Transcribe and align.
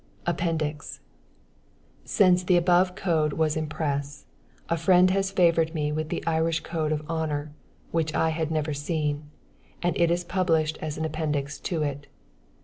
APPENDIX. 0.25 0.99
Since 2.05 2.45
the 2.45 2.57
above 2.57 2.95
Code 2.95 3.33
was 3.33 3.55
in 3.55 3.67
press, 3.67 4.25
a 4.67 4.75
friend 4.75 5.11
has 5.11 5.29
favored 5.29 5.75
me 5.75 5.91
with 5.91 6.09
the 6.09 6.25
IRISH 6.25 6.61
CODE 6.61 6.91
OF 6.91 7.03
HONOR, 7.07 7.51
which 7.91 8.11
I 8.15 8.29
had 8.29 8.49
never 8.49 8.73
seen; 8.73 9.29
and 9.83 9.95
it 9.99 10.09
is 10.09 10.23
published 10.23 10.79
as 10.81 10.97
an 10.97 11.05
Appendix 11.05 11.59
to 11.59 11.83
it. 11.83 12.07